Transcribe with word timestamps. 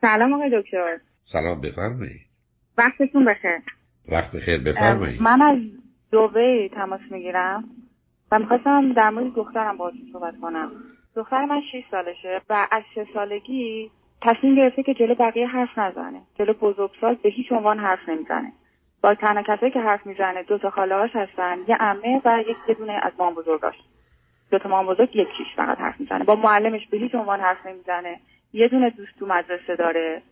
سلام 0.00 0.32
آقای 0.32 0.50
دکتر. 0.62 0.98
سلام 1.32 1.60
بفرمایید. 1.60 2.20
وقتتون 2.78 3.24
بخیر. 3.24 3.60
وقت 4.08 4.32
بخیر 4.32 4.60
بفرمایید. 4.60 5.22
من 5.22 5.42
از 5.42 5.58
دوبه 6.12 6.70
تماس 6.74 7.00
می‌گیرم 7.10 7.64
و 8.32 8.38
می‌خواستم 8.38 8.92
در 8.92 9.10
مورد 9.10 9.34
دخترم 9.34 9.76
باهاتون 9.76 10.00
صحبت 10.12 10.34
کنم. 10.42 10.72
دختر 11.16 11.44
من 11.44 11.60
6 11.72 11.84
سالشه 11.90 12.40
و 12.50 12.68
از 12.72 12.82
سه 12.94 13.06
سالگی 13.14 13.90
تصمیم 14.22 14.56
گرفته 14.56 14.82
که 14.82 14.94
جلو 14.94 15.14
بقیه 15.14 15.46
حرف 15.46 15.78
نزنه. 15.78 16.20
جلو 16.38 16.52
بزرگسال 16.52 17.14
به 17.14 17.28
هیچ 17.28 17.52
عنوان 17.52 17.78
حرف 17.78 18.08
نمی‌زنه. 18.08 18.52
با 19.02 19.14
تنها 19.14 19.42
کسایی 19.42 19.72
که 19.72 19.80
حرف 19.80 20.06
می‌زنه 20.06 20.42
دو 20.42 20.58
تا 20.58 20.70
خاله 20.70 21.10
هستن 21.14 21.58
یه 21.68 21.76
عمه 21.76 22.20
و 22.24 22.38
یک 22.48 22.56
یه 22.68 22.74
دونه 22.74 22.92
از 23.02 23.12
مام 23.18 23.34
بزرگاش 23.34 23.74
دو 24.50 24.58
تا 24.58 24.68
مام 24.68 24.86
بزرگ 24.86 25.16
یکیش 25.16 25.46
فقط 25.56 25.78
حرف 25.78 26.00
می‌زنه. 26.00 26.24
با 26.24 26.34
معلمش 26.34 26.86
به 26.90 26.98
هیچ 26.98 27.14
عنوان 27.14 27.40
حرف 27.40 27.66
نمی‌زنه. 27.66 28.20
یه 28.52 28.68
دونه 28.68 28.90
دوست 28.90 29.18
تو 29.18 29.26
مدرسه 29.26 29.76
داره 29.76 30.22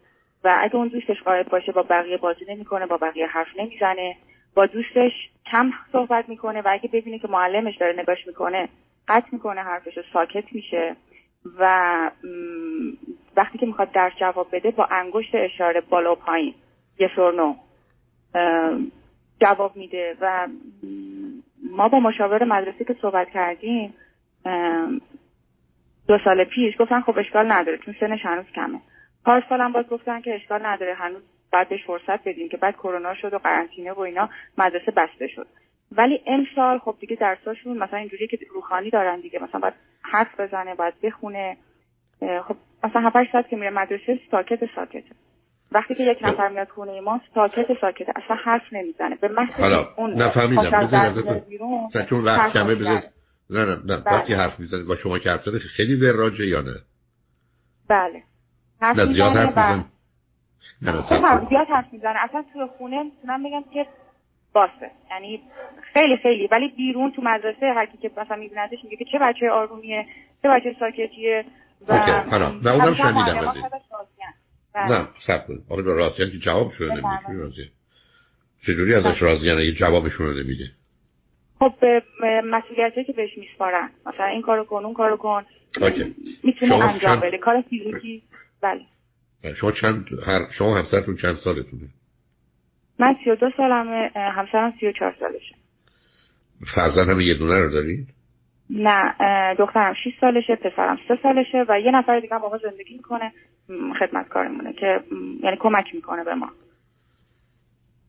و 0.45 0.59
اگه 0.61 0.77
اون 0.77 0.89
دوستش 0.89 1.23
قاعد 1.23 1.48
باشه 1.48 1.72
با 1.72 1.82
بقیه 1.82 2.17
بازی 2.17 2.45
نمی‌کنه 2.49 2.86
با 2.86 2.96
بقیه 2.96 3.26
حرف 3.26 3.49
نمی‌زنه. 3.59 4.17
با 4.54 4.67
دوستش 4.67 5.13
کم 5.53 5.71
صحبت 5.93 6.29
می‌کنه 6.29 6.61
و 6.61 6.68
اگه 6.71 6.89
ببینه 6.93 7.18
که 7.18 7.29
معلمش 7.29 7.76
داره 7.76 8.00
نگاش 8.00 8.26
می‌کنه 8.26 8.68
قطع 9.09 9.29
می‌کنه 9.32 9.61
حرفش 9.61 9.99
ساکت 10.12 10.53
میشه 10.53 10.96
و 11.59 12.11
وقتی 13.36 13.59
که 13.59 13.67
می‌خواد 13.67 13.93
درس 13.93 14.12
جواب 14.21 14.48
بده 14.53 14.71
با 14.71 14.85
انگشت 14.85 15.35
اشاره 15.35 15.81
بالا 15.81 16.12
و 16.12 16.14
پایین 16.14 16.54
یه 16.98 17.11
سرنو 17.17 17.54
جواب 19.40 19.76
میده 19.76 20.17
و 20.21 20.48
ما 21.73 21.89
با 21.89 22.00
مشاور 22.00 22.45
مدرسه 22.45 22.85
که 22.85 22.96
صحبت 23.03 23.31
کردیم 23.31 23.95
دو 26.08 26.18
سال 26.25 26.44
پیش 26.44 26.75
گفتن 26.80 27.00
خب 27.00 27.18
اشکال 27.18 27.53
نداره 27.53 27.79
چون 27.79 27.94
سنش 28.00 28.21
هنوز 28.22 28.46
کمه. 28.54 28.80
پارسال 29.25 29.61
هم 29.61 29.72
باز 29.72 29.86
گفتن 29.86 30.21
که 30.21 30.34
اشکال 30.34 30.67
نداره 30.67 30.94
هنوز 30.94 31.22
بعد 31.53 31.68
بهش 31.68 31.84
فرصت 31.86 32.28
بدیم 32.28 32.48
که 32.48 32.56
بعد 32.56 32.75
کرونا 32.75 33.14
شد 33.14 33.34
و 33.34 33.39
قرنطینه 33.39 33.92
و 33.92 34.01
اینا 34.01 34.29
مدرسه 34.59 34.92
بسته 34.97 35.29
شد. 35.29 35.47
ولی 35.92 36.20
امسال 36.27 36.79
خب 36.79 36.95
دیگه 37.01 37.17
درساشون 37.17 37.79
مثلا 37.79 37.98
اینجوری 37.98 38.27
که 38.27 38.39
روحانی 38.55 38.91
دارن 38.91 39.20
دیگه 39.20 39.39
مثلا 39.42 39.61
باید 39.61 39.75
حرف 40.03 40.41
بزنه 40.41 40.75
باید 40.75 40.95
بخونه. 41.03 41.56
خب 42.20 42.56
مثلا 42.84 43.03
7 43.03 43.33
ساعت 43.33 43.48
که 43.48 43.56
میره 43.56 43.70
مدرسه 43.70 44.19
ساکت 44.31 44.61
ساکته. 44.75 45.14
وقتی 45.73 45.95
که 45.95 46.03
یک 46.03 46.19
نفر 46.23 46.48
میاد 46.48 46.69
خونه 46.69 47.01
ما 47.01 47.20
ساکت 47.34 47.67
ساکت 47.81 48.09
اصلا 48.09 48.36
حرف 48.45 48.62
نمی‌زنه. 48.73 49.17
به 49.17 49.29
محض 49.29 49.61
اون 49.97 50.12
نفهمیدم 50.12 50.70
بذار 50.70 52.05
چون 52.09 52.25
وقت 52.25 52.53
کمه 52.53 52.75
بذار 52.75 53.03
نه 53.51 53.65
نه 53.65 53.75
نه 53.85 53.97
بله. 53.97 54.15
وقتی 54.15 54.35
حرف 54.35 54.61
می‌زنه 54.61 54.83
با 54.83 54.97
شما 54.97 55.19
که 55.19 55.31
حرف 55.31 55.49
خیلی 55.49 55.95
وراجه 55.95 56.47
یا 56.47 56.61
نه؟ 56.61 56.75
بله. 57.89 58.23
حرف 58.81 58.99
نه 58.99 59.05
زیاد 59.05 59.33
حرف 59.33 59.49
می‌زنه 59.49 59.85
نه 60.83 60.93
نه 60.93 61.03
خب 61.03 61.49
زیاد 61.49 61.67
حرف 61.69 61.93
می‌زنه. 61.93 62.25
اصلا 62.25 62.45
تو 62.53 62.67
خونه 62.79 63.03
می‌تونم 63.03 63.43
بگم 63.43 63.65
که 63.75 63.87
باسه 64.53 64.91
یعنی 65.11 65.43
خیلی 65.93 66.17
خیلی. 66.23 66.49
ولی 66.53 66.69
بیرون 66.69 67.13
تو 67.13 67.23
مدرسه 67.23 67.67
هر 67.77 67.87
کی 67.87 67.99
که 67.99 68.11
مثلا 68.17 68.37
میبیندش 68.37 68.79
میگه 68.85 68.97
که 68.97 69.05
چه 69.13 69.19
بچه 69.23 69.51
آرومیه 69.51 70.07
چه 70.43 70.49
بچه 70.49 70.77
ساکتیه 70.81 71.45
و 71.89 71.95
نه 72.63 72.71
اونم 72.71 72.95
شنیدم 72.95 73.49
از 73.49 73.57
نه 74.75 75.09
سب 75.27 75.47
کن. 75.47 75.59
آقای 75.69 75.85
راستیان 75.85 76.31
که 76.31 76.39
جواب 76.39 76.73
شده 76.73 76.89
نمیده. 76.89 77.71
چجوری 78.63 78.95
ازش 78.95 79.23
راضیه 79.23 79.53
اگه 79.53 79.73
جوابشون 79.73 80.27
رو 80.27 80.33
نمیده. 80.33 80.71
خب 81.59 81.73
به 81.81 82.03
مسئولیتی 82.45 83.05
که 83.05 83.12
بهش 83.12 83.39
میسپارن. 83.39 83.91
مثلا 84.06 84.27
این 84.27 84.42
کارو 84.42 84.64
کن 84.64 84.84
اون 84.84 84.95
کارو 84.95 85.17
کن. 85.17 85.45
می‌تونه 86.45 86.75
انجام 86.75 87.20
بده. 87.20 87.39
کار 87.39 87.64
فیزیکی. 87.70 88.23
بله. 88.62 88.81
شما 89.61 89.73
چند 89.73 90.06
هر 90.27 90.41
شما 90.59 90.79
همسرتون 90.79 91.17
چند 91.17 91.34
سالتونه؟ 91.34 91.89
من 92.98 93.17
32 93.25 93.51
سالمه 93.56 94.11
همسرم 94.14 94.75
34 94.81 95.17
سالشه. 95.20 95.55
فرزند 96.75 97.09
هم 97.09 97.20
یه 97.20 97.34
دونه 97.34 97.61
رو 97.61 97.70
دارید 97.70 98.08
نه 98.70 99.14
دخترم 99.55 99.95
6 99.95 100.11
سالشه 100.20 100.57
پسرم 100.57 100.98
3 101.08 101.19
سالشه 101.23 101.64
و 101.69 101.80
یه 101.80 101.90
نفر 101.90 102.20
دیگه 102.20 102.35
هم 102.35 102.40
با 102.40 102.58
زندگی 102.63 102.95
می‌کنه 102.95 103.33
خدمتکارمونه 104.01 104.73
که 104.73 105.01
یعنی 105.42 105.57
کمک 105.61 105.95
می‌کنه 105.95 106.25
به 106.25 106.35
ما. 106.35 106.51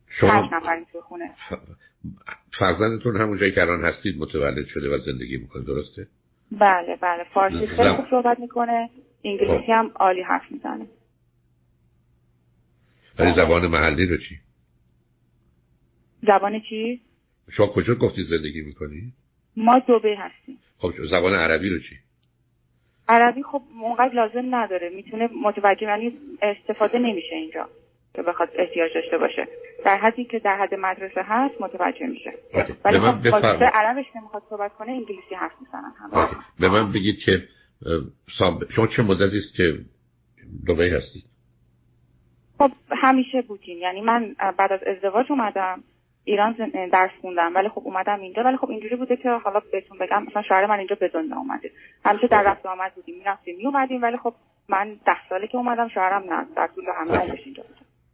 شما 0.09 0.49
تو 0.93 1.01
خونه. 1.01 1.31
فرزندتون 2.59 3.15
همون 3.15 3.37
جایی 3.37 3.51
که 3.51 3.61
الان 3.61 3.81
هستید 3.81 4.17
متولد 4.19 4.65
شده 4.65 4.95
و 4.95 4.97
زندگی 4.97 5.37
می‌کنه 5.37 5.63
درسته؟ 5.63 6.07
بله 6.51 6.95
بله. 7.01 7.23
فارسی 7.33 7.67
خیلی 7.67 7.89
خوب 7.89 8.05
صحبت 8.09 8.39
می‌کنه 8.39 8.89
انگلیسی 9.23 9.57
خب. 9.57 9.69
هم 9.69 9.91
عالی 9.95 10.21
حرف 10.21 10.51
می‌زنه. 10.51 10.87
ولی 13.19 13.31
زبان 13.35 13.67
محلی 13.67 14.05
رو 14.05 14.17
چی؟ 14.17 14.39
زبان 16.23 16.61
چی؟ 16.69 17.01
شما 17.49 17.67
کجا 17.67 17.95
گفتی 17.95 18.23
زندگی 18.23 18.61
می‌کنی؟ 18.61 19.13
ما 19.57 19.79
دوبه 19.79 20.15
هستیم. 20.17 20.57
خب 20.77 20.91
زبان 21.09 21.33
عربی 21.33 21.69
رو 21.69 21.79
چی؟ 21.79 21.95
عربی 23.07 23.43
خب 23.43 23.61
اونقدر 23.81 24.13
لازم 24.13 24.55
نداره. 24.55 24.89
می‌تونه 24.89 25.29
متوجه 25.43 25.83
یعنی 25.83 26.13
استفاده 26.41 26.99
نمیشه 26.99 27.35
اینجا. 27.35 27.69
که 28.19 28.23
بخواد 28.23 28.49
احتیاج 28.55 28.91
داشته 28.95 29.17
باشه. 29.17 29.47
در 29.85 29.97
حدی 29.97 30.25
که 30.25 30.39
در 30.39 30.57
حد 30.57 30.73
مدرسه 30.73 31.21
هست 31.23 31.61
متوجه 31.61 32.07
میشه. 32.07 32.33
ولی 32.85 32.99
خب 32.99 33.63
عربش 33.73 34.05
نمی‌خواد 34.15 34.43
صحبت 34.49 34.73
کنه 34.73 34.91
انگلیسی 34.91 35.35
حرف 35.35 35.51
می‌زنن 35.61 35.93
به 36.59 36.69
من 36.69 36.91
بگید 36.91 37.15
که 37.25 37.31
شما 38.75 38.87
چه 38.87 39.03
مدتی 39.03 39.37
است 39.37 39.55
که 39.55 39.63
دبی 40.67 40.89
هستید؟ 40.89 41.23
خب 42.57 42.71
همیشه 42.91 43.41
بودیم. 43.41 43.77
یعنی 43.77 44.01
من 44.01 44.35
بعد 44.57 44.71
از 44.71 44.79
ازدواج 44.83 45.25
اومدم. 45.29 45.83
ایران 46.23 46.55
درس 46.91 47.11
خوندم. 47.21 47.55
ولی 47.55 47.69
خب 47.69 47.81
اومدم 47.85 48.19
اینجا. 48.19 48.43
ولی 48.43 48.57
خب 48.57 48.69
اینجوری 48.69 48.95
بوده 48.95 49.15
که 49.15 49.29
حالا 49.29 49.61
بهتون 49.71 49.97
بگم 49.97 50.23
مثلا 50.23 50.41
شهر 50.41 50.65
من 50.65 50.77
اینجا 50.77 50.95
به 50.99 51.07
دنیا 51.07 51.37
اومده. 51.37 51.71
همیشه 52.05 52.27
در 52.27 52.43
رفت 52.43 52.65
آمد 52.65 52.95
بودیم. 52.95 53.17
می‌رفتیم 53.17 53.57
میومدیم 53.57 54.01
ولی 54.01 54.17
خب 54.17 54.33
من 54.69 54.99
ده 55.05 55.29
ساله 55.29 55.47
که 55.47 55.57
اومدم 55.57 55.87
شهرم 55.87 56.33
نه. 56.33 56.47
در 56.55 56.67
طول 56.75 56.83
همه 56.97 57.21
اینجا 57.45 57.63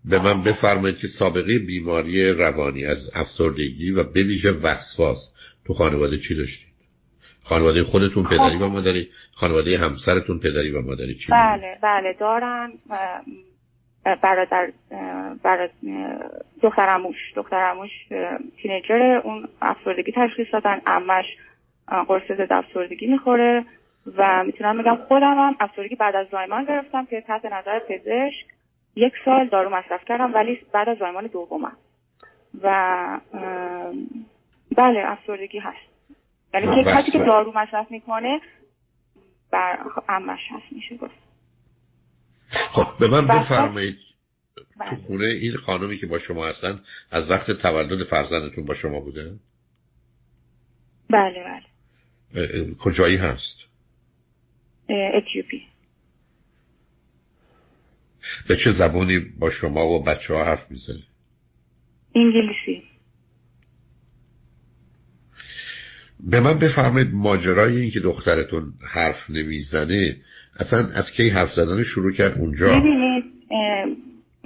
به 0.09 0.19
من 0.19 0.43
بفرمایید 0.43 0.97
که 0.97 1.07
سابقه 1.19 1.59
بیماری 1.59 2.31
روانی 2.31 2.85
از 2.85 3.11
افسردگی 3.15 3.91
و 3.91 4.03
به 4.03 4.23
ویژه 4.23 4.51
وسواس 4.51 5.17
تو 5.67 5.73
خانواده 5.73 6.17
چی 6.17 6.35
داشتید؟ 6.35 6.75
خانواده 7.43 7.83
خودتون 7.83 8.23
خب. 8.23 8.29
پدری 8.29 8.57
و 8.57 8.67
مادری؟ 8.67 9.09
خانواده 9.35 9.77
همسرتون 9.77 10.39
پدری 10.39 10.71
و 10.71 10.81
مادری 10.81 11.15
چی 11.15 11.31
بله 11.31 11.77
بله 11.81 12.13
دارن 12.19 12.71
برادر 14.23 14.71
برادر 15.43 15.69
دخترموش 16.61 17.15
دخترموش 17.35 17.91
تینیجر 18.61 19.21
اون 19.23 19.47
افسردگی 19.61 20.11
تشخیص 20.15 20.47
دادن. 20.53 20.81
امش 20.85 21.25
قرص 22.07 22.31
ضد 22.31 22.53
افسردگی 22.53 23.07
می‌خوره 23.07 23.65
و 24.17 24.43
می‌تونم 24.43 24.77
بگم 24.77 24.95
خودم 25.07 25.35
هم 25.37 25.55
افسردگی 25.59 25.95
بعد 25.95 26.15
از 26.15 26.27
زایمان 26.31 26.65
گرفتم 26.65 27.05
که 27.05 27.21
تحت 27.27 27.45
نظر 27.45 27.79
پزشک 27.79 28.54
یک 28.95 29.13
سال 29.25 29.49
دارو 29.49 29.69
مصرف 29.69 30.05
کردم 30.07 30.33
ولی 30.33 30.59
بعد 30.73 30.89
از 30.89 30.97
زایمان 30.97 31.27
دومم. 31.27 31.77
و 32.61 33.19
بله 34.77 35.03
افسردگی 35.05 35.59
هست. 35.59 35.77
یعنی 36.53 36.83
که 36.83 36.91
کسی 36.91 37.11
که 37.11 37.17
دارو 37.17 37.51
مصرف 37.55 37.91
می‌کنه 37.91 38.41
بر 39.51 39.79
امش 40.09 40.39
هست 40.51 40.73
میشه 40.73 40.97
گفت. 40.97 41.15
خب 42.49 42.87
به 42.99 43.07
من 43.07 43.27
بفرمایید. 43.27 43.97
تو 44.89 44.95
خونه 44.95 45.25
این 45.25 45.55
خانمی 45.57 45.97
که 45.97 46.07
با 46.07 46.19
شما 46.19 46.45
هستن 46.45 46.81
از 47.11 47.31
وقت 47.31 47.51
تولد 47.51 48.03
فرزندتون 48.03 48.65
با 48.65 48.73
شما 48.73 48.99
بوده؟ 48.99 49.35
بله 51.09 51.43
بله. 51.43 52.75
کجایی 52.79 53.17
هست؟ 53.17 53.57
اتیوپی. 54.89 55.67
به 58.47 58.57
چه 58.63 58.71
زبانی 58.71 59.19
با 59.39 59.49
شما 59.49 59.87
و 59.87 60.03
بچه 60.03 60.33
ها 60.33 60.45
حرف 60.45 60.71
می‌زنه؟ 60.71 61.03
انگلیسی. 62.15 62.83
به 66.31 66.39
من 66.39 66.59
بفرمایید 66.59 67.09
ماجرای 67.13 67.77
این 67.77 67.91
که 67.91 67.99
دخترتون 67.99 68.73
حرف 68.93 69.29
نمی‌زنه 69.29 70.15
اصلا 70.59 70.79
از 70.79 71.11
کی 71.11 71.29
حرف 71.29 71.51
زدن 71.51 71.83
شروع 71.83 72.13
کرد 72.13 72.37
اونجا؟ 72.37 72.79
ببینید 72.79 73.23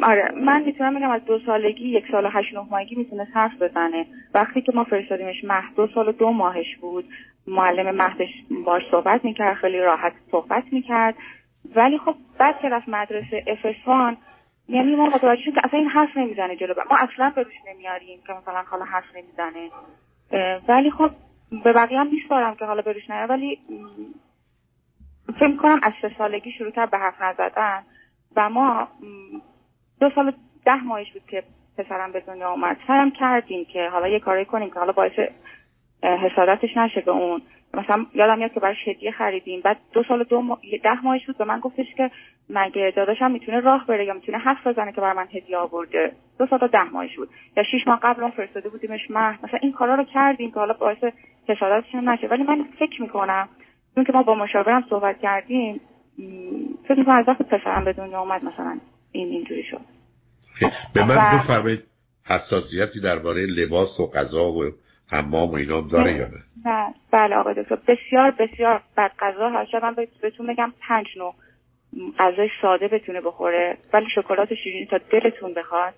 آره 0.03 0.31
من 0.45 0.63
می‌تونم 0.65 0.95
بگم 0.95 1.11
از 1.11 1.21
دو 1.25 1.39
سالگی 1.45 1.89
یک 1.89 2.03
سال 2.11 2.25
و 2.25 2.29
هشت 2.29 2.53
نه 2.53 2.59
ماهگی 2.71 2.95
می‌تونست 2.95 3.31
حرف 3.33 3.61
بزنه. 3.61 4.05
وقتی 4.33 4.61
که 4.61 4.71
ما 4.75 4.83
فرستادیمش 4.83 5.43
مهد 5.43 5.75
دو 5.75 5.87
سال 5.95 6.07
و 6.07 6.11
دو 6.11 6.31
ماهش 6.31 6.75
بود. 6.81 7.05
معلم 7.47 7.95
مهدش 7.95 8.29
باش 8.65 8.81
صحبت 8.91 9.25
می‌کرد 9.25 9.57
خیلی 9.57 9.77
راحت 9.77 10.13
صحبت 10.31 10.63
می‌کرد. 10.71 11.15
ولی 11.75 11.97
خب 11.97 12.15
بعد 12.39 12.59
که 12.61 12.69
رفت 12.69 12.89
مدرسه 12.89 13.43
افسان 13.47 14.17
یعنی 14.67 14.95
ما 14.95 15.05
متوجه 15.05 15.41
شد 15.41 15.53
که 15.53 15.61
اصلا 15.63 15.79
این 15.79 15.89
حرف 15.89 16.17
نمی‌زنه 16.17 16.55
جلو. 16.55 16.73
ما 16.89 16.97
اصلا 16.97 17.29
به 17.35 17.45
نمیاریم 17.67 18.19
که 18.27 18.33
مثلا 18.33 18.63
حالا 18.63 18.85
حرف 18.85 19.15
نمی‌زنه. 19.15 19.69
ولی 20.67 20.91
خب 20.91 21.11
به 21.63 21.73
بقیه 21.73 21.99
هم 21.99 22.07
میسپارم 22.07 22.55
که 22.55 22.65
حالا 22.65 22.81
بروش 22.81 23.09
نیاره 23.09 23.25
ولی 23.25 23.59
فکر 25.39 25.55
کنم 25.55 25.79
از 25.83 25.93
سه 26.01 26.11
سالگی 26.17 26.51
شروع 26.51 26.71
کرد 26.71 26.91
به 26.91 26.97
حرف 26.97 27.21
نزدن 27.21 27.83
و 28.35 28.49
ما 28.49 28.87
دو 29.99 30.09
سال 30.15 30.33
ده 30.65 30.83
ماهش 30.83 31.11
بود 31.13 31.25
که 31.27 31.43
پسرم 31.77 32.11
به 32.11 32.19
دنیا 32.19 32.49
اومد. 32.49 32.77
سرم 32.87 33.11
کردیم 33.11 33.65
که 33.65 33.89
حالا 33.89 34.07
یه 34.07 34.19
کاری 34.19 34.45
کنیم 34.45 34.69
که 34.69 34.79
حالا 34.79 34.91
باعث 34.91 35.19
حسادتش 36.03 36.77
نشه 36.77 37.01
به 37.01 37.11
اون. 37.11 37.41
مثلا 37.73 38.05
یادم 38.13 38.37
میاد 38.37 38.53
که 38.53 38.59
براش 38.59 38.87
هدیه 38.87 39.11
خریدیم. 39.11 39.61
بعد 39.61 39.77
دو 39.93 40.03
سال 40.07 40.23
دو 40.23 40.41
ما... 40.41 40.59
ده 40.83 41.01
ماهش 41.03 41.25
بود 41.25 41.37
به 41.37 41.45
من 41.45 41.59
گفتش 41.59 41.85
که 41.97 42.11
مگه 42.49 42.93
داداشم 42.95 43.31
می‌تونه 43.31 43.59
راه 43.59 43.85
بره 43.87 44.05
یا 44.05 44.13
می‌تونه 44.13 44.37
حرف 44.37 44.67
بزنه 44.67 44.91
که 44.91 45.01
برای 45.01 45.17
من 45.17 45.27
هدیه 45.33 45.57
آورده. 45.57 46.11
دو 46.39 46.47
سال 46.49 46.67
ده 46.67 46.83
ماهش 46.83 47.15
بود. 47.17 47.29
یا 47.57 47.63
شش 47.63 47.87
ماه 47.87 47.99
قبل 48.03 48.21
اون 48.21 48.31
فرستاده 48.31 48.69
بودیمش 48.69 48.99
مه 49.09 49.45
مثلا 49.45 49.59
این 49.61 49.71
کارا 49.71 49.95
رو 49.95 50.03
کردیم 50.03 50.51
که 50.51 50.59
حالا 50.59 50.73
باعث 50.73 50.97
حسادتش 51.47 51.95
نشه. 51.95 52.27
ولی 52.27 52.43
من 52.43 52.65
فکر 52.79 53.01
می‌کنم 53.01 53.49
چون 53.95 54.03
که 54.03 54.13
ما 54.13 54.23
با 54.23 54.35
مشاورم 54.35 54.85
صحبت 54.89 55.19
کردیم 55.21 55.81
فکر 56.83 56.99
می‌کنم 56.99 57.15
از 57.15 57.27
وقت 57.27 57.41
پسرم 57.41 57.85
به 57.85 57.93
دنیا 57.93 58.19
اومد 58.19 58.43
مثلا 58.43 58.79
این 59.11 59.27
اینجوری 59.27 59.63
شد. 59.63 59.81
به 60.95 61.05
من 61.05 61.39
بفرمایید 61.39 61.83
حساسیتی 62.25 63.01
درباره 63.03 63.45
لباس 63.45 63.99
و 63.99 64.11
غذا 64.11 64.51
و 64.51 64.63
حمام 65.11 65.49
و 65.49 65.55
اینا 65.55 65.81
داره 65.81 66.13
یا 66.13 66.27
نه؟ 66.27 66.43
نه. 66.65 66.93
بله 67.11 67.35
آقای 67.35 67.53
دکتر. 67.53 67.75
بسیار 67.75 68.31
بسیار 68.31 68.81
بد 68.97 69.11
غذا 69.19 69.49
هست. 69.49 69.75
من 69.83 69.95
بهتون 70.21 70.47
بگم 70.47 70.73
پنج 70.87 71.05
نوع 71.17 71.35
غذای 72.19 72.49
ساده 72.61 72.87
بتونه 72.87 73.21
بخوره. 73.21 73.77
ولی 73.93 74.05
شکلات 74.15 74.53
شیرینی 74.63 74.85
تا 74.85 74.97
دلتون 74.97 75.53
بخواد. 75.53 75.93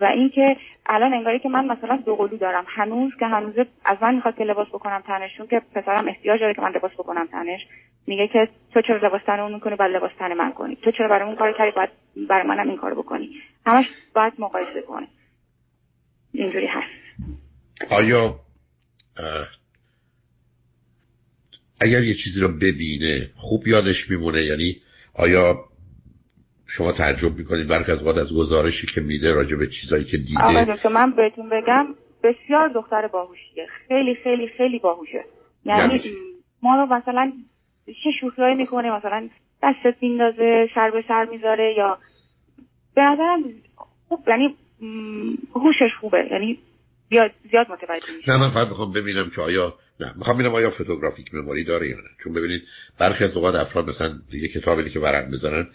و 0.00 0.04
اینکه 0.04 0.56
الان 0.86 1.14
انگاری 1.14 1.38
که 1.38 1.48
من 1.48 1.66
مثلا 1.66 1.96
دوقلو 1.96 2.36
دارم. 2.36 2.64
هنوز 2.68 3.12
که 3.20 3.26
هنوز 3.26 3.54
از 3.84 3.98
من 4.02 4.14
می‌خواد 4.14 4.36
که 4.36 4.44
لباس 4.44 4.68
بکنم 4.68 5.02
تنشون 5.06 5.46
که 5.46 5.62
پسرم 5.74 6.08
احتیاج 6.08 6.40
داره 6.40 6.54
که 6.54 6.62
من 6.62 6.72
لباس 6.72 6.92
بکنم 6.92 7.26
تنش. 7.26 7.60
میگه 8.06 8.28
که 8.28 8.48
تو 8.74 8.82
چرا 8.82 9.08
لباس 9.08 9.20
تن 9.26 9.40
اون 9.40 9.54
می‌کنی 9.54 9.76
بعد 9.76 9.90
لباس 9.90 10.10
تن 10.18 10.34
من 10.34 10.52
کنی. 10.52 10.76
تو 10.76 10.90
چرا 10.90 11.08
برای 11.08 11.28
اون 11.28 11.36
کار 11.36 11.52
کردی 11.52 11.70
باید 11.70 11.90
برای 12.28 12.46
منم 12.46 12.68
این 12.68 12.78
کار 12.78 12.94
بکنی. 12.94 13.30
همش 13.66 13.86
باید 14.14 14.32
مقایسه 14.38 14.82
کنه 14.82 15.06
اینجوری 16.32 16.66
هست. 16.66 16.88
آیا 17.90 18.34
اگر 21.80 22.02
یه 22.02 22.14
چیزی 22.14 22.40
رو 22.40 22.48
ببینه 22.48 23.30
خوب 23.36 23.66
یادش 23.66 24.10
میمونه. 24.10 24.42
یعنی 24.42 24.76
آیا 25.14 25.64
شما 26.66 26.92
تعجب 26.92 27.38
می‌کنید 27.38 27.68
برخ 27.68 27.88
از 27.88 28.06
از 28.06 28.34
گزارشی 28.34 28.86
که 28.94 29.00
میده 29.00 29.34
راجع 29.34 29.56
به 29.56 29.66
چیزایی 29.66 30.04
که 30.04 30.16
دیده؟ 30.16 30.72
آقا 30.72 30.88
من 30.88 31.10
بهتون 31.16 31.48
بگم 31.48 31.86
بسیار 32.24 32.68
دختر 32.68 33.06
باهوشیه. 33.06 33.66
خیلی 33.88 34.14
خیلی 34.24 34.48
خیلی 34.56 34.78
باهوشه. 34.78 35.24
یعنی, 35.64 35.80
یعنی 35.80 36.00
ما 36.62 36.76
رو 36.76 36.94
مثلا 36.94 37.32
چه 37.86 38.10
شوخیایی 38.20 38.54
می‌کنه 38.54 38.96
مثلا 38.96 39.28
دستت 39.62 40.02
میندازه 40.02 40.68
سر 40.74 40.90
به 40.90 41.04
سر 41.08 41.24
می‌ذاره 41.24 41.74
یا 41.76 41.98
به 42.94 43.02
نظرم 43.02 43.44
خوب 44.08 44.28
یعنی 44.28 44.54
هوشش 45.54 45.94
خوبه. 46.00 46.28
یعنی 46.30 46.58
زیاد 47.10 47.30
زیاد 47.50 47.66
متوجه 47.70 48.16
میشه 48.16 48.32
نه 48.32 48.36
من 48.36 48.50
فقط 48.50 48.68
می‌خوام 48.68 48.92
ببینم 48.92 49.30
که 49.30 49.40
آیا 49.40 49.74
نه 50.00 50.12
می‌خوام 50.16 50.36
ببینم 50.38 50.54
آیا 50.54 50.70
فوتوگرافیک 50.70 51.34
مموری 51.34 51.64
داره 51.64 51.88
یا 51.88 51.96
نه. 51.96 52.08
چون 52.24 52.32
ببینید 52.32 52.62
برخی 52.98 53.24
از 53.24 53.36
اوقات 53.36 53.54
افراد 53.54 53.88
مثلا 53.88 54.18
یه 54.32 54.48
کتابی 54.48 54.90
که 54.90 55.00
ورق 55.00 55.30
بزنن 55.30 55.66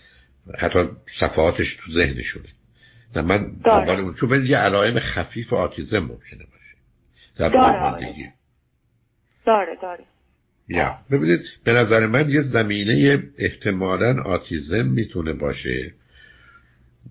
حتی 0.58 0.80
صفحاتش 1.20 1.76
تو 1.76 1.92
ذهنشونه. 1.92 2.50
نه 3.16 3.22
من 3.22 3.52
دنبال 3.66 4.00
اون 4.00 4.14
چون 4.14 4.30
ببینید 4.30 4.50
یه 4.50 4.58
علائم 4.58 5.00
خفیف 5.00 5.54
آتیزم 5.54 6.00
ممکنه 6.00 6.46
باشه. 6.52 6.76
در 7.38 7.50
داره 7.50 8.24
داره 9.46 9.78
داره. 9.82 10.04
یا. 10.70 10.98
ببینید 11.12 11.42
به 11.64 11.74
نظر 11.74 12.06
من 12.06 12.30
یه 12.30 12.42
زمینه 12.42 13.24
احتمالا 13.38 14.22
آتیزم 14.24 14.86
می‌تونه 14.86 15.34
باشه. 15.34 15.94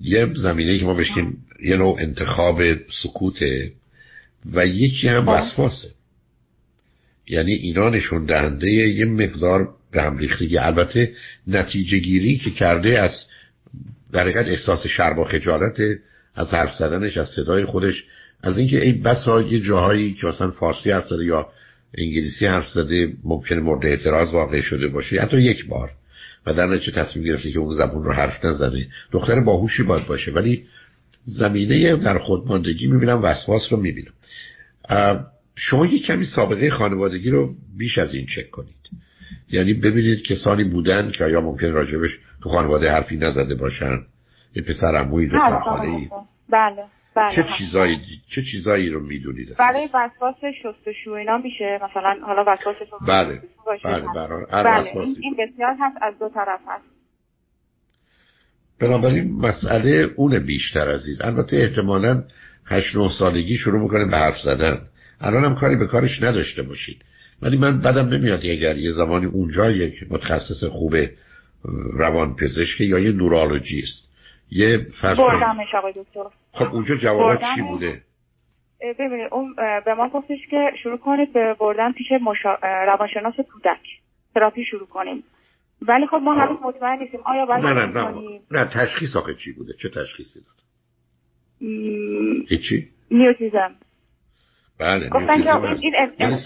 یه 0.01 0.33
زمینه 0.35 0.79
که 0.79 0.85
ما 0.85 0.95
بشکیم 0.95 1.47
یه 1.63 1.77
نوع 1.77 1.97
انتخاب 2.01 2.63
سکوته. 3.03 3.73
و 4.53 4.67
یکی 4.67 5.09
هم 5.09 5.29
وسواسه. 5.29 5.89
یعنی 7.27 7.53
اینا 7.53 7.91
نشون 7.91 8.25
دهنده 8.25 8.71
یه 8.71 9.05
مقدار 9.05 9.69
به 9.93 10.03
هم 10.03 10.19
ریختگی 10.19 10.59
البته 10.59 11.13
نتیجه 11.47 11.99
گیری 11.99 12.39
که 12.39 12.51
کرده 12.51 13.01
از 13.01 13.11
در 14.13 14.51
احساس 14.51 14.87
شرم 14.87 15.19
و 15.19 15.25
خجالت 15.25 15.77
از 16.35 16.55
حرف 16.55 16.75
زدنش 16.77 17.17
از 17.17 17.29
صدای 17.29 17.65
خودش 17.65 18.05
از 18.43 18.59
اینکه 18.59 18.85
ای 18.85 18.93
بسا 18.93 19.43
یه 19.43 19.61
جاهایی 19.61 20.17
که 20.21 20.27
مثلا 20.27 20.51
فارسی 20.51 20.91
حرف 20.91 21.09
زده 21.09 21.25
یا 21.25 21.49
انگلیسی 21.99 22.47
حرف 22.47 22.69
زده 22.69 23.13
ممکن 23.25 23.59
مورد 23.59 23.87
اعتراض 23.87 24.33
واقع 24.33 24.61
شده 24.61 24.89
باشه. 24.89 25.21
حتی 25.21 25.41
یک 25.41 25.67
بار. 25.67 25.91
و 26.47 26.55
در 26.55 26.67
نتیجه 26.67 26.93
تصمیم 26.93 27.25
گرفته 27.25 27.53
که 27.53 27.59
اون 27.59 27.75
زبون 27.75 28.05
رو 28.05 28.13
حرف 28.13 28.45
نزنه. 28.45 28.87
دختر 29.13 29.41
باهوشی 29.41 29.83
باید 29.83 30.07
باشه. 30.07 30.31
ولی 30.31 30.65
زمینه 31.25 31.97
در 31.97 32.19
خودماندگی 32.19 32.87
می‌بینم 32.87 33.23
وسواس 33.23 33.73
رو 33.73 33.81
می‌بینم. 33.81 34.13
شما 35.57 35.87
یک 35.87 36.07
کمی 36.07 36.25
سابقه 36.25 36.71
خانوادگی 36.71 37.31
رو 37.31 37.55
بیش 37.79 37.99
از 37.99 38.15
این 38.15 38.27
چک 38.27 38.51
کنید. 38.51 38.75
یعنی 39.51 39.75
ببینید 39.75 40.23
کسانی 40.23 40.65
بودن 40.65 41.11
که 41.11 41.25
آیا 41.25 41.41
ممکن 41.41 41.67
راجبش 41.67 42.11
تو 42.43 42.49
خانواده 42.49 42.91
حرفی 42.91 43.17
نزده 43.17 43.55
باشن 43.55 43.99
یه 44.55 44.63
پسر 44.63 44.97
عمویی 44.97 45.29
دو 45.29 45.37
بله 45.37 46.09
بله 46.49 46.85
بله. 47.15 47.37
چه 47.37 47.45
چیزایی 47.59 48.01
چه 48.29 48.43
چیزایی 48.43 48.89
رو 48.89 49.01
می‌دونید 49.01 49.57
برای 49.59 49.89
وسواس 49.95 50.35
شستشو 50.63 51.11
اینا 51.11 51.39
میشه. 51.39 51.81
مثلا 51.83 52.17
حالا 52.27 52.45
وسواس 52.47 52.77
بله 53.09 53.41
بله 53.85 54.07
برای 54.15 54.47
بله 54.53 55.01
این 55.21 55.37
بسیار 55.39 55.77
هست 55.81 55.97
از 56.03 56.19
دو 56.19 56.29
طرف 56.29 56.61
هست. 56.67 56.94
بنابراین 58.81 59.33
مسئله 59.33 60.11
اون 60.17 60.39
بیشتر 60.39 60.91
عزیز. 60.95 61.23
البته 61.23 61.57
احتمالا 61.57 62.25
هشت 62.67 62.97
نه 62.97 63.11
سالگی 63.19 63.57
شروع 63.57 63.83
می‌کنه 63.83 64.05
به 64.05 64.17
حرف 64.17 64.39
زدن. 64.45 64.79
الان 65.21 65.45
هم 65.45 65.55
کاری 65.55 65.77
به 65.77 65.87
کارش 65.87 66.23
نداشته 66.23 66.63
باشید. 66.63 67.03
ولی 67.43 67.57
من 67.57 67.81
بدم 67.81 68.09
نمیاد 68.09 68.41
اگر 68.45 68.77
یه 68.77 68.93
زمانی 68.93 69.27
اونجا 69.27 69.71
یک 69.71 69.95
متخصص 70.11 70.65
خوب 70.65 70.97
روان 71.93 72.37
پزشک 72.37 72.81
یا 72.81 72.99
یه 72.99 73.13
نورالوجیست 73.13 74.09
یه 74.51 74.79
دکتر. 74.79 75.15
خب 76.53 76.75
اونجا 76.75 76.97
جوابات 76.97 77.41
چی 77.55 77.63
بوده؟ 77.63 78.01
ببینید 78.99 79.29
اون 79.33 79.55
به 79.85 79.95
ما 79.95 80.09
گفتش 80.09 80.39
که 80.51 80.71
شروع 80.83 80.99
کنید 80.99 81.33
به 81.33 81.57
بردن 81.61 81.93
پیش 81.93 82.07
مشا... 82.23 82.55
روانشناس 82.63 83.35
کودک. 83.35 83.81
تراپی 84.35 84.65
شروع 84.65 84.87
کنیم. 84.87 85.25
ولی 85.83 86.07
خب 86.07 86.17
ما 86.17 86.35
هنوز 86.35 86.59
مطمئن 86.63 86.99
نیستیم. 86.99 87.21
آیا 87.25 87.47
باید 87.47 87.65
نه 87.65 87.73
نه 87.73 87.87
نه. 87.87 88.41
نه 88.51 88.65
تشخیص 88.65 89.17
آخه 89.17 89.35
چی 89.35 89.53
بوده؟ 89.53 89.73
چه 89.83 89.89
تشخیصی 89.89 90.41
داد؟ 90.41 90.55
هیچی؟ 92.49 92.89
mutism. 93.11 93.75
بله 94.79 95.09
گفتن 95.09 95.43
که 95.43 95.55
این 95.55 95.95
یعنی 96.19 96.37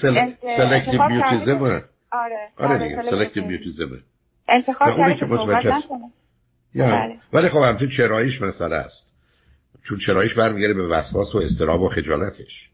selective 0.57 1.09
mutism 1.09 1.83
آره 2.13 2.49
آره 2.57 2.89
دیگه 2.89 3.03
selective 3.11 3.45
mutism. 3.45 3.89
انتخاب 4.49 4.97
کرده 4.97 5.15
که 5.15 5.27
صحبت 5.27 5.67
نکنه. 5.67 6.11
یا 6.75 7.11
ولی 7.33 7.49
خب 7.49 7.59
همچون 7.59 7.89
چراییش 7.97 8.43
مسئله 8.43 8.77
است. 8.77 9.09
چون 9.89 9.99
چراییش 9.99 10.35
برمیگرده 10.35 10.75
به 10.75 10.89
وسواس 10.89 11.35
و 11.35 11.39
اضطراب 11.39 11.83
و 11.83 11.89
خجالتش. 11.89 12.69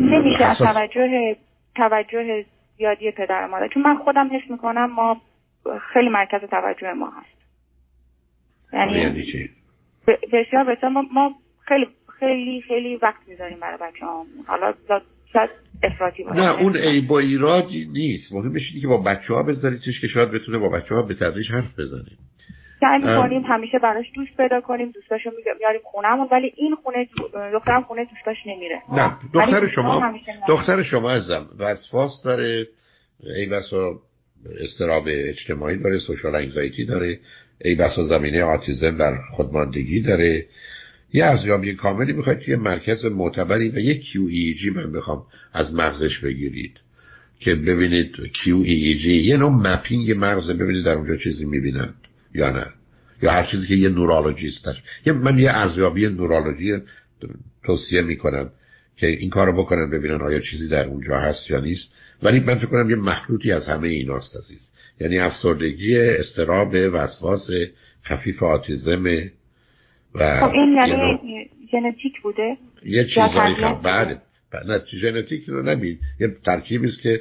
نمیشه 0.00 0.44
از 0.44 0.58
توجه 0.58 1.36
توجه 1.74 2.44
زیادی 2.78 3.10
پدر 3.10 3.46
مادر. 3.46 3.68
چون 3.74 3.82
من 3.82 3.96
خودم 3.96 4.30
حس 4.32 4.50
می‌کنم 4.50 4.92
ما 4.92 5.20
خیلی 5.92 6.08
مرکز 6.08 6.40
توجه 6.50 6.92
ما 6.92 7.10
هست. 7.10 7.36
یعنی, 8.72 8.92
یعنی 8.92 9.22
چی؟ 9.22 9.50
بسیار 10.32 10.64
بسیار 10.64 10.92
ما, 10.92 11.02
ما 11.12 11.34
خیلی 11.68 11.86
خیلی 12.20 12.62
خیلی 12.68 12.96
وقت 12.96 13.28
می‌ذاریم 13.28 13.60
برای 13.60 13.78
بچه. 13.78 14.06
حالا 14.46 14.74
شاید 15.32 15.50
افراطی 15.82 16.24
باشه 16.24 16.40
نه 16.40 16.60
اون 16.60 16.76
ای 16.76 17.00
با 17.00 17.18
ایرادی 17.18 17.88
نیست. 17.92 18.32
مهمش 18.34 18.70
اینه 18.70 18.80
که 18.80 18.88
با 18.88 18.96
بچه 18.96 19.34
ها 19.34 19.42
بذاریدش 19.42 20.00
که 20.00 20.06
شاید 20.06 20.30
بتونه 20.30 20.58
با 20.58 20.68
بچه 20.68 20.94
ها 20.94 21.02
به 21.02 21.14
تدریج 21.14 21.50
حرف 21.50 21.78
بزنه. 21.78 22.10
سعی 22.80 22.98
می‌کنیم 22.98 23.42
همیشه 23.42 23.78
براش 23.78 24.06
دوست 24.14 24.36
پیدا 24.36 24.60
کنیم 24.60 24.90
دوستاشو 24.90 25.30
میاریم 25.60 25.80
خونهمون 25.84 26.28
ولی 26.32 26.52
این 26.56 26.76
خونه 26.82 27.08
دخترم 27.52 27.82
خونه 27.82 28.04
دوستاش 28.04 28.36
نمیره. 28.46 28.82
نه 28.92 29.16
دختر 29.34 29.68
شما 29.68 30.14
دختر 30.48 30.82
شما 30.82 31.10
ازم 31.10 31.48
وسواس 31.58 32.22
داره. 32.24 32.66
ای 33.36 33.46
بسا 33.46 33.92
استراب 34.60 35.04
اجتماعی 35.08 35.78
داره 35.78 35.98
سوشال 35.98 36.34
انگزایتی 36.34 36.84
داره 36.84 37.18
ای 37.64 37.74
بسا 37.74 38.02
زمینه 38.02 38.42
آتیزم 38.42 38.96
در 38.96 39.18
خودماندگی 39.32 40.00
داره. 40.00 40.46
یه 41.12 41.24
ارزیابی 41.24 41.74
کاملی 41.74 42.12
می‌خواید 42.12 42.38
توی 42.38 42.56
مرکز 42.56 43.04
معتبری 43.04 43.68
و 43.68 43.78
یک 43.78 44.02
QEEG 44.02 44.76
من 44.76 44.92
بخوام 44.92 45.22
از 45.52 45.74
مغزش 45.74 46.18
بگیرید 46.18 46.72
که 47.40 47.54
ببینید 47.54 48.12
QEEG 48.16 49.04
یه 49.04 49.36
نوع 49.36 49.50
مپینگ 49.50 50.12
مغز 50.12 50.50
ببینید 50.50 50.84
در 50.84 50.94
اونجا 50.94 51.16
چیزی 51.16 51.44
می‌بینند 51.44 51.94
یا 52.34 52.50
نه. 52.50 52.66
یا 53.22 53.30
هر 53.30 53.46
چیزی 53.46 53.66
که 53.66 53.74
یه 53.74 53.88
نورالوجیست 53.88 54.68
یه 55.06 55.12
من 55.12 55.38
یه 55.38 55.50
ارزیابی 55.50 56.08
نورالوژی 56.08 56.78
توصیه 57.64 58.02
می‌کنم. 58.02 58.50
که 58.96 59.06
این 59.06 59.30
کارو 59.30 59.62
بکنن 59.62 59.90
ببینن 59.90 60.20
آیا 60.20 60.40
چیزی 60.40 60.68
در 60.68 60.86
اونجا 60.86 61.16
هست 61.16 61.50
یا 61.50 61.60
نیست. 61.60 61.92
ولی 62.22 62.40
من 62.40 62.54
فکر 62.54 62.66
کنم 62.66 62.90
یه 62.90 62.96
مخلوطی 62.96 63.52
از 63.52 63.68
همه 63.68 63.88
ایناست 63.88 64.36
عزیز. 64.36 64.70
یعنی 65.00 65.18
افسردگی 65.18 65.98
استراب 65.98 66.74
وسواس 66.92 67.50
خفیف 68.04 68.42
آتیزم 68.42 69.04
و 70.14 70.40
خب 70.40 70.52
این 70.52 70.76
یعنی 70.76 71.18
ژنتیک 71.72 72.22
بوده؟ 72.22 72.56
یه 72.84 73.04
چیزایی 73.04 73.54
که 73.54 73.76
بعد 73.82 74.22
نه 74.66 74.82
ژنتیک 75.00 75.44
رو 75.44 75.62
نبید 75.62 76.00
یه 76.20 76.36
ترکیبی 76.44 76.88
است 76.88 77.00
که 77.00 77.20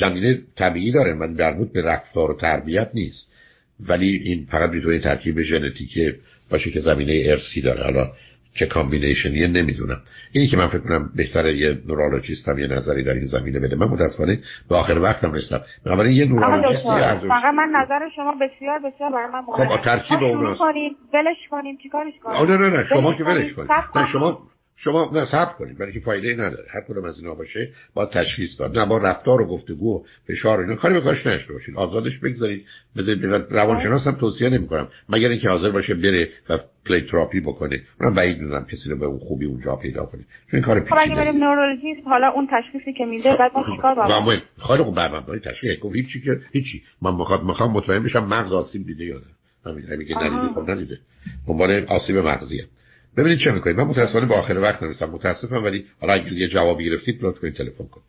زمینه 0.00 0.38
طبیعی 0.56 0.92
داره. 0.92 1.14
من 1.14 1.30
مربوط 1.30 1.72
به 1.72 1.82
رفتار 1.82 2.30
و 2.30 2.34
تربیت 2.34 2.90
نیست. 2.94 3.32
ولی 3.80 4.16
این 4.24 4.46
فقط 4.50 4.70
می‌تونه 4.70 4.98
ترکیب 4.98 5.42
ژنتیکی 5.42 6.12
باشه 6.50 6.70
که 6.70 6.80
زمینه 6.80 7.22
ارثی 7.26 7.60
داره. 7.60 7.82
حالا 7.82 8.12
چه 8.58 8.66
combination 8.66 9.34
یه 9.34 9.46
نمی‌دونم. 9.46 10.02
اینی 10.32 10.48
که 10.48 10.56
من 10.56 10.66
فکر 10.66 10.78
کنم 10.78 11.10
بهتره 11.16 11.56
یه 11.56 11.78
نورولوژیستم 11.88 12.58
یه 12.58 12.66
نظری 12.66 13.04
در 13.04 13.12
این 13.12 13.26
زمینه 13.26 13.60
بده. 13.60 13.76
من 13.76 13.86
متاسفانه 13.86 14.38
به 14.68 14.76
آخر 14.76 14.98
وقتم 14.98 15.32
رسیدم. 15.32 15.60
بنابراین 15.84 16.16
یه 16.16 16.24
نورولوژیستی 16.24 16.88
از 16.88 17.20
فقط 17.20 17.54
من 17.54 17.68
نظر 17.74 18.00
شما 18.16 18.34
بسیار 18.34 18.78
بسیار 18.78 19.10
برای 19.10 19.30
من 19.32 19.40
مهمه 19.48 19.76
خب 19.76 19.82
ترکیبمون 19.82 20.54
کنیم. 20.54 20.96
ولش 21.14 21.36
کنیم. 21.50 21.78
چیکارش 21.82 22.12
کنیم؟ 22.22 22.50
نه 22.50 22.56
نه 22.56 22.76
نه. 22.76 22.84
شما 22.84 23.14
که 23.14 23.24
ولش 23.24 23.52
کنید. 23.52 23.70
نه 23.96 24.06
شما 24.12 24.38
شما 24.76 25.10
نه 25.14 25.24
صبر 25.24 25.52
کنید 25.52 25.78
برای 25.78 25.92
که 25.92 26.00
فایده 26.00 26.32
نداره. 26.32 26.64
هر 26.74 26.80
کدوم 26.80 27.04
از 27.04 27.18
اینا 27.18 27.34
باشه 27.34 27.72
با 27.94 28.06
تشخیص 28.06 28.60
داد. 28.60 28.78
نه 28.78 28.86
با 28.86 28.98
رفتار 28.98 29.40
و 29.40 29.46
گفتگو 29.46 29.98
و 29.98 30.04
فشار 30.28 30.60
اینا 30.60 30.74
کاری 30.74 30.94
به 30.94 31.00
کارش 31.00 31.26
نداشته 31.26 31.52
باشید. 31.52 31.76
آزادش 31.76 32.18
بگذارید. 32.18 32.64
بذارید 32.96 33.24
روانشناس 33.50 34.06
هم 34.06 34.14
توصیه 34.14 34.48
نمی‌کنم. 34.48 34.88
مگر 35.08 35.28
اینکه 35.28 35.48
حاضر 35.48 35.70
باشه 35.70 35.94
بره 35.94 36.28
و 36.48 36.58
پلی 36.84 37.00
تراپی 37.00 37.40
بکنه. 37.40 37.82
من 38.00 38.14
بعید 38.14 38.38
می‌دونم 38.38 38.64
کسی 38.64 38.90
رو 38.90 38.98
به 38.98 39.06
اون 39.06 39.18
خوبی 39.18 39.46
اونجا 39.46 39.76
پیدا 39.76 40.04
کنه. 40.06 40.22
چون 40.50 40.50
این 40.52 40.62
کار 40.62 40.80
پیچیده 40.80 40.96
خب 40.96 41.10
اگه 41.10 41.14
بریم 41.14 41.44
نورولوژیست 41.44 42.06
حالا 42.06 42.28
اون 42.28 42.48
تشخیصی 42.52 42.92
که 42.92 43.04
میده 43.04 43.36
بعد 43.36 43.52
ما 43.54 43.76
چیکار 43.76 43.94
باید 43.94 44.42
خیلی 44.68 44.82
خوب 44.82 44.94
برنامه 44.94 45.38
تشخیص 45.38 45.70
هیچی 45.94 46.20
که 46.20 46.40
هیچی. 46.52 46.82
من 47.02 47.14
می‌خوام 47.14 47.46
می‌خوام 47.46 47.72
مطمئن 47.72 48.02
بشم 48.02 48.24
مغز 48.24 48.52
آسیب 48.52 48.86
دیده 48.86 49.04
یا 49.04 49.16
نه. 49.16 49.72
همین 49.72 49.96
میگه 49.96 50.14
ندیده 50.18 50.54
خب 50.54 50.70
ندیده. 50.70 50.98
دنبال 51.48 51.84
آسیب 51.88 52.16
مغزیه. 52.16 52.66
ببینید 53.16 53.38
چه 53.38 53.52
می‌کنید؟ 53.52 53.76
من 53.76 53.84
متاسفانه 53.84 54.26
با 54.26 54.34
آخر 54.34 54.58
وقت 54.58 54.82
نمیستم 54.82 55.10
متاسفم 55.10 55.64
ولی 55.64 55.84
حالا 56.00 56.12
اگه 56.12 56.32
یه 56.32 56.48
جوابی 56.48 56.84
گرفتید 56.84 57.18
لطف 57.22 57.38
کنید 57.40 57.54
تلفن 57.54 57.84
کنید. 57.84 58.04